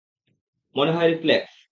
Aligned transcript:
মনে 0.75 0.91
হয় 0.91 1.07
রিফ্লেক্স। 1.07 1.61